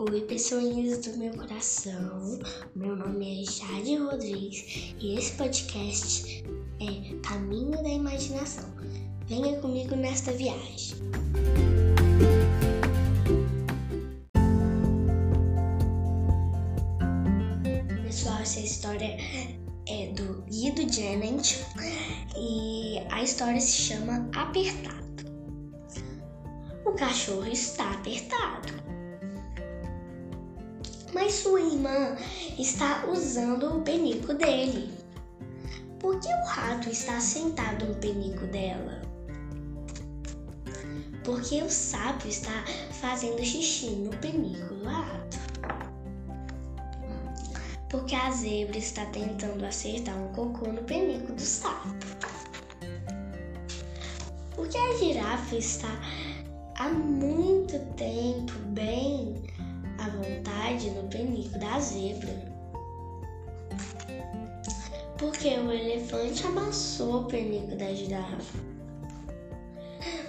[0.00, 2.38] Oi, pessoinhas do meu coração.
[2.74, 6.42] Meu nome é Jade Rodrigues e esse podcast
[6.80, 8.64] é Caminho da Imaginação.
[9.26, 10.96] Venha comigo nesta viagem.
[18.06, 19.18] Pessoal, essa história
[19.86, 21.62] é do Guido Jennings
[22.38, 25.26] e a história se chama Apertado.
[26.86, 28.80] O cachorro está apertado
[31.12, 32.16] mas sua irmã
[32.58, 34.90] está usando o penico dele.
[35.98, 39.02] Por que o rato está sentado no penico dela?
[41.24, 42.64] Porque o sapo está
[43.00, 45.38] fazendo xixi no penico do rato.
[47.90, 51.88] Porque a zebra está tentando acertar um cocô no penico do sapo.
[54.54, 56.00] Porque a girafa está
[56.78, 59.09] há muito tempo bem
[60.88, 62.50] no penico da zebra.
[65.18, 68.58] Porque o elefante amassou o penico da girafa.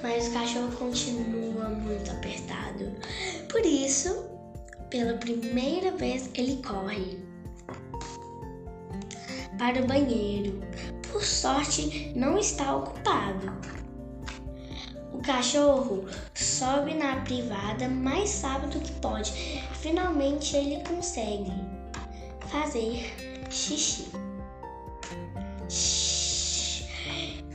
[0.04, 2.92] Mas o cachorro continua muito apertado.
[3.50, 4.26] Por isso,
[4.90, 7.18] pela primeira vez, ele corre
[9.58, 10.60] para o banheiro.
[11.12, 13.81] Por sorte, não está ocupado.
[15.24, 19.32] Cachorro sobe na privada mais rápido que pode.
[19.80, 21.52] Finalmente ele consegue
[22.48, 23.14] fazer
[23.50, 24.10] xixi.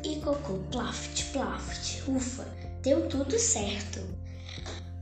[0.04, 2.44] E cocô, plaft, plaft, ufa,
[2.82, 4.00] deu tudo certo.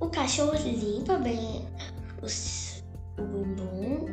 [0.01, 1.69] O cachorro limpa bem
[2.23, 2.83] os,
[3.19, 4.07] o bumbum,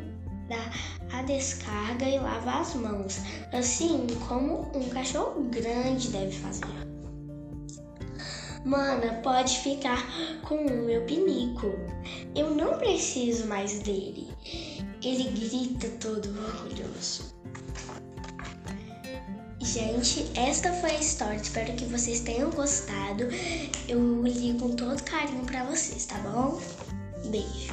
[0.50, 3.20] dá a descarga e lava as mãos,
[3.54, 7.01] assim como um cachorro grande deve fazer.
[8.64, 10.06] Mana, pode ficar
[10.44, 11.74] com o meu pinico.
[12.36, 14.28] Eu não preciso mais dele.
[15.04, 17.34] Ele grita todo orgulhoso.
[19.60, 21.38] Gente, esta foi a história.
[21.38, 23.24] Espero que vocês tenham gostado.
[23.88, 26.60] Eu li com todo carinho para vocês, tá bom?
[27.26, 27.72] Beijo.